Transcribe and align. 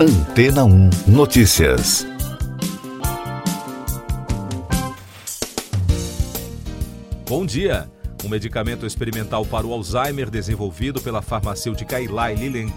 Antena 0.00 0.64
1 0.64 0.90
Notícias. 1.08 2.06
Bom 7.28 7.44
dia. 7.44 7.90
Um 8.24 8.28
medicamento 8.28 8.86
experimental 8.86 9.44
para 9.44 9.66
o 9.66 9.72
Alzheimer 9.72 10.30
desenvolvido 10.30 11.00
pela 11.00 11.20
farmacêutica 11.20 12.00
Eli 12.00 12.36
Lilly 12.36 12.72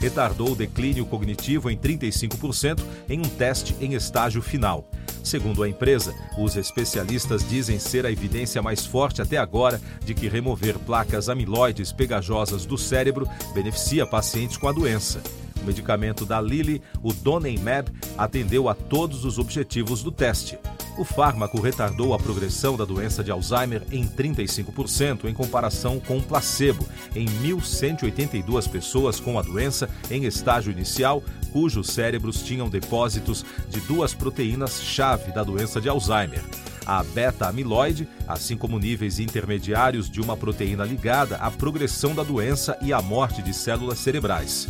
retardou 0.00 0.52
o 0.52 0.54
declínio 0.54 1.04
cognitivo 1.06 1.68
em 1.68 1.76
35% 1.76 2.78
em 3.08 3.18
um 3.18 3.28
teste 3.28 3.74
em 3.80 3.94
estágio 3.94 4.40
final. 4.40 4.88
Segundo 5.24 5.64
a 5.64 5.68
empresa, 5.68 6.14
os 6.38 6.54
especialistas 6.54 7.44
dizem 7.48 7.80
ser 7.80 8.06
a 8.06 8.12
evidência 8.12 8.62
mais 8.62 8.86
forte 8.86 9.20
até 9.20 9.38
agora 9.38 9.80
de 10.04 10.14
que 10.14 10.28
remover 10.28 10.78
placas 10.78 11.28
amiloides 11.28 11.90
pegajosas 11.90 12.64
do 12.64 12.78
cérebro 12.78 13.28
beneficia 13.52 14.06
pacientes 14.06 14.56
com 14.56 14.68
a 14.68 14.72
doença. 14.72 15.20
O 15.62 15.66
medicamento 15.66 16.24
da 16.24 16.40
Lilly, 16.40 16.82
o 17.02 17.12
Donemab, 17.12 17.90
atendeu 18.16 18.68
a 18.68 18.74
todos 18.74 19.24
os 19.24 19.38
objetivos 19.38 20.02
do 20.02 20.10
teste. 20.10 20.58
O 20.98 21.04
fármaco 21.04 21.60
retardou 21.60 22.12
a 22.12 22.18
progressão 22.18 22.76
da 22.76 22.84
doença 22.84 23.22
de 23.22 23.30
Alzheimer 23.30 23.82
em 23.90 24.06
35% 24.06 25.24
em 25.24 25.34
comparação 25.34 26.00
com 26.00 26.18
o 26.18 26.22
placebo, 26.22 26.86
em 27.14 27.26
1.182 27.26 28.68
pessoas 28.68 29.20
com 29.20 29.38
a 29.38 29.42
doença 29.42 29.88
em 30.10 30.24
estágio 30.24 30.72
inicial, 30.72 31.22
cujos 31.52 31.88
cérebros 31.88 32.42
tinham 32.42 32.68
depósitos 32.68 33.44
de 33.68 33.80
duas 33.80 34.12
proteínas-chave 34.12 35.32
da 35.32 35.42
doença 35.42 35.80
de 35.80 35.88
Alzheimer 35.88 36.42
a 36.86 37.04
beta-amiloide, 37.04 38.08
assim 38.26 38.56
como 38.56 38.78
níveis 38.78 39.20
intermediários 39.20 40.10
de 40.10 40.20
uma 40.20 40.36
proteína 40.36 40.84
ligada 40.84 41.36
à 41.36 41.48
progressão 41.48 42.14
da 42.16 42.24
doença 42.24 42.76
e 42.82 42.92
à 42.92 43.00
morte 43.00 43.42
de 43.42 43.54
células 43.54 44.00
cerebrais. 44.00 44.66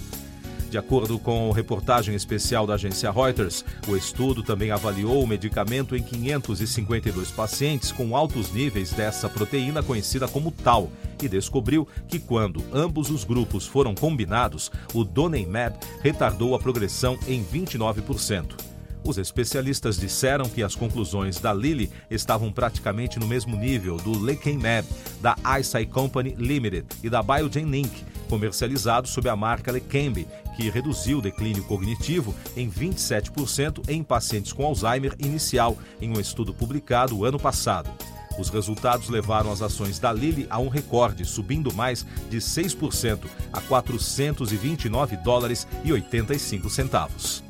De 0.71 0.79
acordo 0.79 1.19
com 1.19 1.51
reportagem 1.51 2.15
especial 2.15 2.65
da 2.65 2.75
agência 2.75 3.11
Reuters, 3.11 3.65
o 3.89 3.97
estudo 3.97 4.41
também 4.41 4.71
avaliou 4.71 5.21
o 5.21 5.27
medicamento 5.27 5.97
em 5.97 6.03
552 6.03 7.33
pacientes 7.33 7.91
com 7.91 8.17
altos 8.17 8.53
níveis 8.53 8.93
dessa 8.93 9.29
proteína 9.29 9.83
conhecida 9.83 10.29
como 10.29 10.53
Tau 10.53 10.89
e 11.21 11.29
descobriu 11.29 11.89
que 12.07 12.21
quando 12.21 12.63
ambos 12.73 13.11
os 13.11 13.25
grupos 13.25 13.67
foram 13.67 13.97
combinados, 13.97 14.71
o 14.95 15.03
Donemab 15.03 15.77
retardou 16.03 16.55
a 16.55 16.59
progressão 16.61 17.19
em 17.27 17.45
29%. 17.45 18.55
Os 19.03 19.19
especialistas 19.19 19.99
disseram 19.99 20.49
que 20.49 20.63
as 20.63 20.77
conclusões 20.77 21.41
da 21.41 21.53
Lilly 21.53 21.91
estavam 22.09 22.53
praticamente 22.53 23.19
no 23.19 23.27
mesmo 23.27 23.57
nível 23.57 23.97
do 23.97 24.17
Lecanemab, 24.17 24.87
da 25.21 25.37
Eisai 25.57 25.85
Company 25.85 26.37
Limited 26.39 26.87
e 27.03 27.11
da 27.11 27.23
Biogen 27.23 27.75
Inc., 27.75 27.91
comercializado 28.31 29.09
sob 29.09 29.29
a 29.29 29.35
marca 29.35 29.73
Leqembi, 29.73 30.27
que 30.57 30.71
reduziu 30.71 31.19
o 31.19 31.23
declínio 31.23 31.65
cognitivo 31.65 32.33
em 32.57 32.71
27% 32.71 33.83
em 33.89 34.05
pacientes 34.05 34.53
com 34.53 34.65
Alzheimer 34.65 35.17
inicial, 35.19 35.77
em 36.01 36.17
um 36.17 36.21
estudo 36.21 36.55
publicado 36.55 37.25
ano 37.25 37.39
passado. 37.39 37.91
Os 38.39 38.49
resultados 38.49 39.09
levaram 39.09 39.51
as 39.51 39.61
ações 39.61 39.99
da 39.99 40.13
Lilly 40.13 40.47
a 40.49 40.61
um 40.61 40.69
recorde, 40.69 41.25
subindo 41.25 41.75
mais 41.75 42.07
de 42.31 42.39
6% 42.39 43.27
a 43.53 43.61
429 43.61 45.17
dólares 45.17 45.67
e 45.85 45.93
85 45.93 46.71
centavos. 46.71 47.43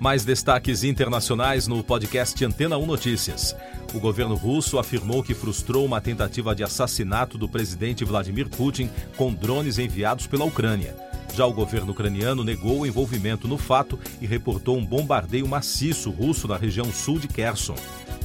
Mais 0.00 0.24
destaques 0.24 0.82
internacionais 0.82 1.68
no 1.68 1.84
podcast 1.84 2.42
Antena 2.42 2.78
1 2.78 2.86
Notícias. 2.86 3.54
O 3.92 4.00
governo 4.00 4.34
russo 4.34 4.78
afirmou 4.78 5.22
que 5.22 5.34
frustrou 5.34 5.84
uma 5.84 6.00
tentativa 6.00 6.54
de 6.54 6.64
assassinato 6.64 7.36
do 7.36 7.46
presidente 7.46 8.02
Vladimir 8.02 8.48
Putin 8.48 8.88
com 9.14 9.30
drones 9.30 9.78
enviados 9.78 10.26
pela 10.26 10.46
Ucrânia. 10.46 10.96
Já 11.34 11.44
o 11.44 11.52
governo 11.52 11.92
ucraniano 11.92 12.42
negou 12.42 12.80
o 12.80 12.86
envolvimento 12.86 13.46
no 13.46 13.58
fato 13.58 13.98
e 14.22 14.26
reportou 14.26 14.78
um 14.78 14.86
bombardeio 14.86 15.46
maciço 15.46 16.10
russo 16.10 16.48
na 16.48 16.56
região 16.56 16.90
sul 16.90 17.18
de 17.18 17.28
Kherson. 17.28 17.76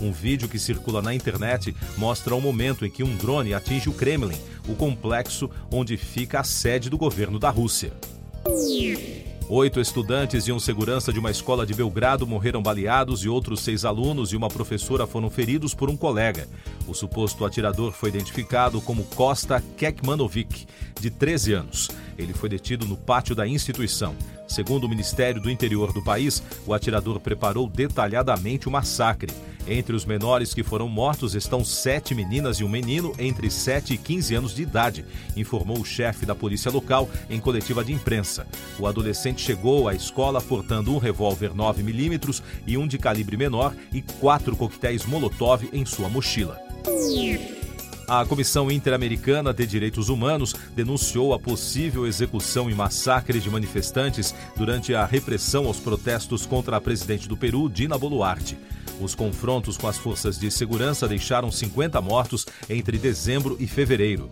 Um 0.02 0.14
vídeo 0.14 0.48
que 0.48 0.58
circula 0.58 1.02
na 1.02 1.14
internet 1.14 1.76
mostra 1.97 2.34
o 2.35 2.40
momento 2.40 2.85
em 2.85 2.90
que 2.90 3.03
um 3.03 3.18
drone 3.18 3.53
atinge 3.53 3.90
o 3.90 3.94
Kremlin, 3.94 4.40
o 4.66 4.75
complexo 4.75 5.52
onde 5.69 5.97
fica 5.97 6.40
a 6.40 6.44
sede 6.46 6.90
do 6.90 6.97
governo 6.97 7.38
da 7.38 7.50
Rússia. 7.50 7.91
Oito 9.47 9.79
estudantes 9.79 10.47
e 10.47 10.51
um 10.51 10.59
segurança 10.59 11.13
de 11.13 11.19
uma 11.19 11.29
escola 11.29 11.67
de 11.67 11.73
Belgrado 11.75 12.25
morreram 12.25 12.63
baleados 12.63 13.23
e 13.23 13.29
outros 13.29 13.59
seis 13.61 13.85
alunos 13.85 14.33
e 14.33 14.35
uma 14.35 14.47
professora 14.47 15.06
foram 15.06 15.29
feridos 15.29 15.72
por 15.72 15.88
um 15.88 15.95
colega. 15.95 16.47
O 16.88 16.95
suposto 16.95 17.45
atirador 17.45 17.91
foi 17.91 18.09
identificado 18.09 18.81
como 18.81 19.03
Costa 19.03 19.63
Kekmanovic, 19.78 20.66
de 21.00 21.11
13 21.11 21.53
anos. 21.53 21.89
Ele 22.17 22.34
foi 22.34 22.50
detido 22.50 22.88
no 22.88 22.97
pátio 22.97 23.35
da 23.35 23.47
instituição. 23.47 24.16
Segundo 24.47 24.85
o 24.85 24.89
Ministério 24.89 25.41
do 25.41 25.50
Interior 25.50 25.91
do 25.91 26.03
país, 26.03 26.41
o 26.66 26.73
atirador 26.73 27.19
preparou 27.19 27.67
detalhadamente 27.67 28.67
o 28.67 28.72
massacre. 28.72 29.33
Entre 29.67 29.95
os 29.95 30.06
menores 30.06 30.53
que 30.53 30.63
foram 30.63 30.88
mortos 30.88 31.33
estão 31.33 31.66
sete 31.66 32.13
meninas 32.13 32.57
e 32.57 32.63
um 32.63 32.69
menino 32.69 33.13
entre 33.17 33.50
7 33.50 33.95
e 33.95 33.97
15 33.97 34.35
anos 34.35 34.55
de 34.55 34.61
idade, 34.61 35.03
informou 35.35 35.79
o 35.79 35.85
chefe 35.85 36.25
da 36.25 36.35
polícia 36.35 36.69
local 36.69 37.09
em 37.29 37.39
coletiva 37.39 37.84
de 37.84 37.91
imprensa. 37.91 38.45
O 38.78 38.85
adolescente 38.85 39.41
chegou 39.41 39.88
à 39.88 39.95
escola 39.95 40.39
portando 40.39 40.94
um 40.94 41.00
revólver 41.00 41.51
9mm 41.51 42.44
e 42.67 42.78
um 42.78 42.88
de 42.88 43.00
calibre 43.00 43.38
menor 43.38 43.75
e 43.91 44.01
quatro 44.01 44.55
coquetéis 44.55 45.05
Molotov 45.05 45.67
em 45.73 45.84
sua 45.84 46.09
mochila. 46.09 46.61
A 48.07 48.23
Comissão 48.23 48.69
Interamericana 48.69 49.51
de 49.51 49.66
Direitos 49.66 50.09
Humanos 50.09 50.53
denunciou 50.75 51.33
a 51.33 51.39
possível 51.39 52.05
execução 52.05 52.69
e 52.69 52.75
massacre 52.75 53.39
de 53.39 53.49
manifestantes 53.49 54.33
durante 54.55 54.93
a 54.93 55.03
repressão 55.05 55.66
aos 55.66 55.79
protestos 55.79 56.45
contra 56.45 56.77
a 56.77 56.81
presidente 56.81 57.27
do 57.27 57.35
Peru, 57.35 57.67
Dina 57.67 57.97
Boluarte. 57.97 58.59
Os 59.01 59.16
confrontos 59.16 59.75
com 59.75 59.88
as 59.88 59.97
forças 59.97 60.38
de 60.38 60.51
segurança 60.51 61.07
deixaram 61.07 61.51
50 61.51 61.99
mortos 61.99 62.45
entre 62.69 62.99
dezembro 62.99 63.57
e 63.59 63.66
fevereiro. 63.66 64.29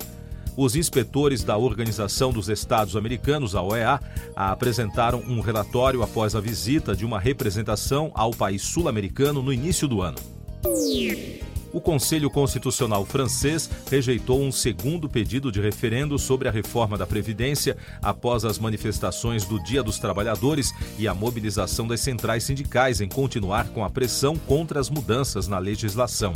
Os 0.55 0.75
inspetores 0.75 1.44
da 1.44 1.57
Organização 1.57 2.31
dos 2.31 2.50
Estados 2.50 2.95
Americanos, 2.95 3.55
a 3.55 3.63
OEA, 3.63 4.00
apresentaram 4.35 5.19
um 5.22 5.41
relatório 5.41 6.03
após 6.03 6.35
a 6.35 6.40
visita 6.40 6.95
de 6.95 7.03
uma 7.03 7.19
representação 7.19 8.11
ao 8.13 8.29
país 8.29 8.61
sul-americano 8.61 9.41
no 9.41 9.51
início 9.51 9.88
do 9.88 10.03
ano 10.03 10.19
o 11.73 11.81
Conselho 11.81 12.29
Constitucional 12.29 13.03
francês 13.03 13.69
rejeitou 13.89 14.41
um 14.41 14.51
segundo 14.51 15.09
pedido 15.09 15.51
de 15.51 15.59
referendo 15.59 16.17
sobre 16.19 16.47
a 16.47 16.51
reforma 16.51 16.97
da 16.97 17.07
Previdência 17.07 17.75
após 18.01 18.45
as 18.45 18.59
manifestações 18.59 19.44
do 19.44 19.61
Dia 19.61 19.81
dos 19.81 19.97
Trabalhadores 19.97 20.72
e 21.00 21.07
a 21.07 21.13
mobilização 21.13 21.88
das 21.88 22.00
centrais 22.00 22.44
sindicais 22.44 23.01
em 23.01 23.09
continuar 23.09 23.69
com 23.69 23.84
a 23.84 23.89
pressão 23.89 24.38
contra 24.38 24.79
as 24.79 24.89
mudanças 24.89 25.47
na 25.47 25.57
legislação. 25.57 26.34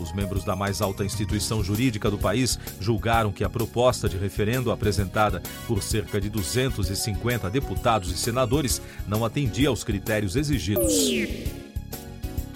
Os 0.00 0.12
membros 0.12 0.42
da 0.42 0.56
mais 0.56 0.80
alta 0.80 1.04
instituição 1.04 1.62
jurídica 1.62 2.10
do 2.10 2.18
país 2.18 2.58
julgaram 2.80 3.30
que 3.30 3.44
a 3.44 3.50
proposta 3.50 4.08
de 4.08 4.16
referendo 4.16 4.72
apresentada 4.72 5.40
por 5.68 5.82
cerca 5.82 6.20
de 6.20 6.28
250 6.28 7.48
deputados 7.50 8.10
e 8.10 8.16
senadores 8.16 8.82
não 9.06 9.24
atendia 9.24 9.68
aos 9.68 9.84
critérios 9.84 10.34
exigidos. 10.34 11.61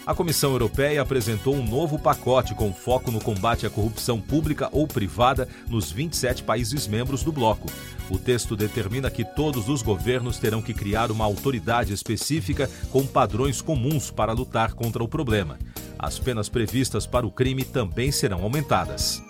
A 0.06 0.14
Comissão 0.14 0.52
Europeia 0.52 1.02
apresentou 1.02 1.52
um 1.52 1.66
novo 1.66 1.98
pacote 1.98 2.54
com 2.54 2.72
foco 2.72 3.10
no 3.10 3.18
combate 3.18 3.66
à 3.66 3.70
corrupção 3.70 4.20
pública 4.20 4.68
ou 4.70 4.86
privada 4.86 5.48
nos 5.68 5.90
27 5.90 6.44
países 6.44 6.86
membros 6.86 7.24
do 7.24 7.32
bloco. 7.32 7.68
O 8.08 8.16
texto 8.16 8.54
determina 8.54 9.10
que 9.10 9.24
todos 9.24 9.68
os 9.68 9.82
governos 9.82 10.38
terão 10.38 10.62
que 10.62 10.72
criar 10.72 11.10
uma 11.10 11.24
autoridade 11.24 11.92
específica 11.92 12.70
com 12.92 13.04
padrões 13.04 13.60
comuns 13.60 14.08
para 14.08 14.32
lutar 14.32 14.74
contra 14.74 15.02
o 15.02 15.08
problema. 15.08 15.58
As 15.98 16.20
penas 16.20 16.48
previstas 16.48 17.04
para 17.04 17.26
o 17.26 17.30
crime 17.30 17.64
também 17.64 18.12
serão 18.12 18.44
aumentadas. 18.44 19.20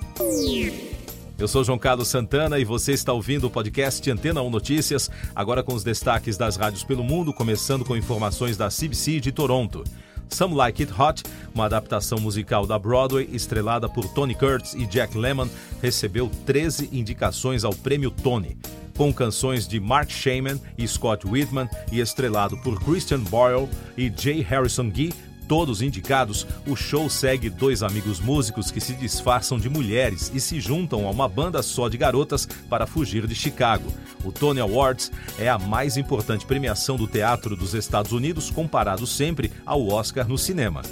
Eu 1.38 1.48
sou 1.48 1.64
João 1.64 1.78
Carlos 1.78 2.08
Santana 2.08 2.58
e 2.58 2.66
você 2.66 2.92
está 2.92 3.14
ouvindo 3.14 3.46
o 3.46 3.50
podcast 3.50 4.10
Antena 4.10 4.42
1 4.42 4.50
Notícias, 4.50 5.10
agora 5.34 5.62
com 5.62 5.72
os 5.72 5.82
destaques 5.82 6.36
das 6.36 6.56
rádios 6.56 6.84
pelo 6.84 7.02
mundo, 7.02 7.32
começando 7.32 7.82
com 7.82 7.96
informações 7.96 8.58
da 8.58 8.68
CBC 8.68 9.20
de 9.20 9.32
Toronto. 9.32 9.82
Some 10.28 10.54
Like 10.54 10.82
It 10.82 10.92
Hot, 10.92 11.22
uma 11.54 11.66
adaptação 11.66 12.18
musical 12.18 12.66
da 12.66 12.78
Broadway 12.78 13.28
estrelada 13.32 13.88
por 13.88 14.08
Tony 14.08 14.34
Curtis 14.34 14.74
e 14.74 14.86
Jack 14.86 15.16
Lemmon, 15.16 15.48
recebeu 15.82 16.30
13 16.44 16.90
indicações 16.92 17.64
ao 17.64 17.74
Prêmio 17.74 18.10
Tony. 18.10 18.56
Com 18.96 19.12
canções 19.12 19.68
de 19.68 19.78
Mark 19.78 20.10
Shaman 20.10 20.58
e 20.78 20.88
Scott 20.88 21.26
Whitman 21.26 21.68
e 21.92 22.00
estrelado 22.00 22.56
por 22.58 22.82
Christian 22.82 23.20
Boyle 23.20 23.68
e 23.96 24.08
J. 24.08 24.40
Harrison 24.42 24.90
Gee, 24.92 25.12
todos 25.48 25.82
indicados, 25.82 26.46
o 26.66 26.76
show 26.76 27.08
segue 27.08 27.48
dois 27.48 27.82
amigos 27.82 28.20
músicos 28.20 28.70
que 28.70 28.80
se 28.80 28.94
disfarçam 28.94 29.58
de 29.58 29.68
mulheres 29.68 30.30
e 30.34 30.40
se 30.40 30.60
juntam 30.60 31.06
a 31.06 31.10
uma 31.10 31.28
banda 31.28 31.62
só 31.62 31.88
de 31.88 31.96
garotas 31.96 32.46
para 32.68 32.86
fugir 32.86 33.26
de 33.26 33.34
Chicago. 33.34 33.92
O 34.24 34.32
Tony 34.32 34.60
Awards 34.60 35.10
é 35.38 35.48
a 35.48 35.58
mais 35.58 35.96
importante 35.96 36.46
premiação 36.46 36.96
do 36.96 37.06
teatro 37.06 37.56
dos 37.56 37.74
Estados 37.74 38.12
Unidos, 38.12 38.50
comparado 38.50 39.06
sempre 39.06 39.52
ao 39.64 39.86
Oscar 39.88 40.28
no 40.28 40.36
cinema. 40.36 40.82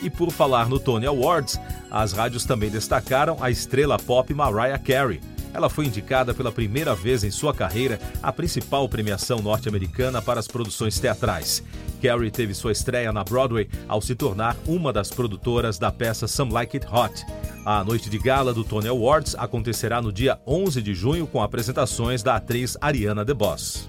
E 0.00 0.08
por 0.08 0.30
falar 0.30 0.68
no 0.68 0.78
Tony 0.78 1.06
Awards, 1.06 1.58
as 1.90 2.12
rádios 2.12 2.44
também 2.44 2.70
destacaram 2.70 3.36
a 3.40 3.50
estrela 3.50 3.98
pop 3.98 4.32
Mariah 4.32 4.78
Carey. 4.78 5.20
Ela 5.58 5.68
foi 5.68 5.86
indicada 5.86 6.32
pela 6.32 6.52
primeira 6.52 6.94
vez 6.94 7.24
em 7.24 7.32
sua 7.32 7.52
carreira 7.52 7.98
à 8.22 8.32
principal 8.32 8.88
premiação 8.88 9.42
norte-americana 9.42 10.22
para 10.22 10.38
as 10.38 10.46
produções 10.46 11.00
teatrais. 11.00 11.64
Carrie 12.00 12.30
teve 12.30 12.54
sua 12.54 12.70
estreia 12.70 13.12
na 13.12 13.24
Broadway 13.24 13.68
ao 13.88 14.00
se 14.00 14.14
tornar 14.14 14.56
uma 14.66 14.92
das 14.92 15.10
produtoras 15.10 15.76
da 15.76 15.90
peça 15.90 16.28
Some 16.28 16.52
Like 16.52 16.76
It 16.76 16.86
Hot. 16.86 17.26
A 17.66 17.82
noite 17.82 18.08
de 18.08 18.18
gala 18.18 18.54
do 18.54 18.62
Tony 18.62 18.86
Awards 18.86 19.34
acontecerá 19.36 20.00
no 20.00 20.12
dia 20.12 20.38
11 20.46 20.80
de 20.80 20.94
junho 20.94 21.26
com 21.26 21.42
apresentações 21.42 22.22
da 22.22 22.36
atriz 22.36 22.76
Ariana 22.80 23.24
DeBoss. 23.24 23.88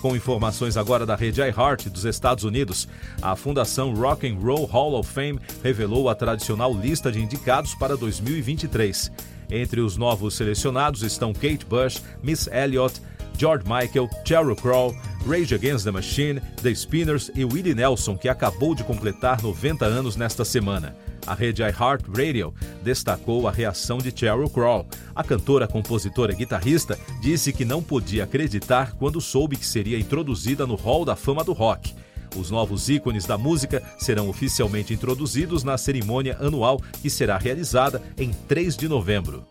Com 0.00 0.16
informações 0.16 0.76
agora 0.78 1.04
da 1.04 1.16
rede 1.16 1.40
iHeart 1.40 1.88
dos 1.88 2.04
Estados 2.06 2.44
Unidos, 2.44 2.88
a 3.20 3.36
Fundação 3.36 3.94
Rock 3.94 4.26
and 4.26 4.38
Roll 4.38 4.64
Hall 4.64 4.98
of 4.98 5.10
Fame 5.10 5.38
revelou 5.62 6.08
a 6.08 6.14
tradicional 6.14 6.74
lista 6.74 7.12
de 7.12 7.20
indicados 7.22 7.74
para 7.74 7.96
2023. 7.96 9.10
Entre 9.50 9.80
os 9.80 9.96
novos 9.96 10.34
selecionados 10.34 11.02
estão 11.02 11.32
Kate 11.32 11.64
Bush, 11.68 12.00
Miss 12.22 12.46
Elliott, 12.48 13.00
George 13.36 13.64
Michael, 13.64 14.08
Sheryl 14.24 14.56
Crow, 14.56 14.94
Rage 15.26 15.54
Against 15.54 15.84
the 15.84 15.90
Machine, 15.90 16.40
The 16.62 16.74
Spinners 16.74 17.30
e 17.34 17.44
Willie 17.44 17.74
Nelson, 17.74 18.16
que 18.16 18.28
acabou 18.28 18.74
de 18.74 18.84
completar 18.84 19.42
90 19.42 19.84
anos 19.84 20.16
nesta 20.16 20.44
semana. 20.44 20.96
A 21.26 21.34
rede 21.34 21.62
iHeartRadio 21.62 22.52
destacou 22.82 23.48
a 23.48 23.50
reação 23.50 23.98
de 23.98 24.12
Sheryl 24.14 24.50
Crow. 24.50 24.86
A 25.14 25.24
cantora, 25.24 25.66
compositora 25.66 26.32
e 26.32 26.36
guitarrista 26.36 26.98
disse 27.20 27.52
que 27.52 27.64
não 27.64 27.82
podia 27.82 28.24
acreditar 28.24 28.92
quando 28.92 29.20
soube 29.20 29.56
que 29.56 29.66
seria 29.66 29.98
introduzida 29.98 30.66
no 30.66 30.74
Hall 30.74 31.04
da 31.04 31.16
Fama 31.16 31.42
do 31.42 31.52
Rock. 31.52 31.94
Os 32.36 32.50
novos 32.50 32.88
ícones 32.88 33.24
da 33.24 33.38
música 33.38 33.82
serão 33.98 34.28
oficialmente 34.28 34.92
introduzidos 34.92 35.62
na 35.62 35.78
cerimônia 35.78 36.36
anual 36.40 36.80
que 37.00 37.08
será 37.08 37.38
realizada 37.38 38.02
em 38.18 38.30
3 38.30 38.76
de 38.76 38.88
novembro. 38.88 39.44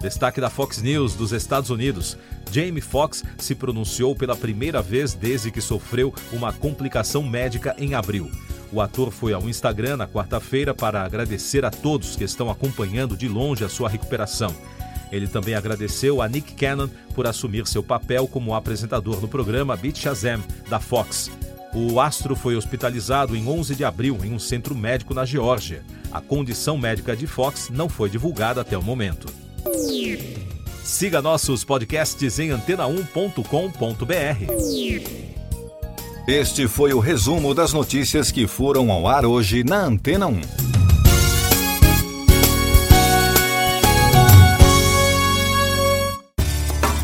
Destaque 0.00 0.40
da 0.40 0.48
Fox 0.48 0.80
News 0.80 1.14
dos 1.14 1.32
Estados 1.32 1.68
Unidos. 1.68 2.16
Jamie 2.50 2.80
Foxx 2.80 3.22
se 3.38 3.54
pronunciou 3.54 4.14
pela 4.16 4.34
primeira 4.34 4.80
vez 4.80 5.14
desde 5.14 5.50
que 5.50 5.60
sofreu 5.60 6.12
uma 6.32 6.52
complicação 6.52 7.22
médica 7.22 7.74
em 7.78 7.94
abril. 7.94 8.30
O 8.72 8.80
ator 8.80 9.10
foi 9.10 9.32
ao 9.32 9.48
Instagram 9.48 9.96
na 9.96 10.06
quarta-feira 10.06 10.72
para 10.72 11.02
agradecer 11.02 11.64
a 11.64 11.70
todos 11.70 12.16
que 12.16 12.24
estão 12.24 12.50
acompanhando 12.50 13.16
de 13.16 13.28
longe 13.28 13.64
a 13.64 13.68
sua 13.68 13.88
recuperação. 13.88 14.54
Ele 15.10 15.26
também 15.26 15.54
agradeceu 15.54 16.22
a 16.22 16.28
Nick 16.28 16.54
Cannon 16.54 16.88
por 17.14 17.26
assumir 17.26 17.66
seu 17.66 17.82
papel 17.82 18.28
como 18.28 18.54
apresentador 18.54 19.20
no 19.20 19.28
programa 19.28 19.76
Beat 19.76 19.98
Shazam, 19.98 20.42
da 20.68 20.78
Fox. 20.78 21.30
O 21.74 22.00
astro 22.00 22.34
foi 22.34 22.56
hospitalizado 22.56 23.36
em 23.36 23.46
11 23.46 23.76
de 23.76 23.84
abril 23.84 24.18
em 24.24 24.32
um 24.32 24.38
centro 24.38 24.74
médico 24.74 25.14
na 25.14 25.24
Geórgia. 25.24 25.84
A 26.10 26.20
condição 26.20 26.76
médica 26.76 27.16
de 27.16 27.26
Fox 27.26 27.70
não 27.70 27.88
foi 27.88 28.10
divulgada 28.10 28.60
até 28.60 28.76
o 28.76 28.82
momento. 28.82 29.28
Siga 30.82 31.22
nossos 31.22 31.62
podcasts 31.62 32.38
em 32.40 32.50
antena1.com.br. 32.50 33.44
Este 36.26 36.66
foi 36.66 36.92
o 36.92 36.98
resumo 36.98 37.54
das 37.54 37.72
notícias 37.72 38.32
que 38.32 38.46
foram 38.46 38.90
ao 38.90 39.06
ar 39.06 39.24
hoje 39.24 39.62
na 39.62 39.84
Antena 39.84 40.26
1. 40.26 40.79